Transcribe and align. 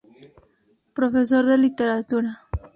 Profesor 0.95 1.45
de 1.45 1.59
Literatura. 1.59 2.31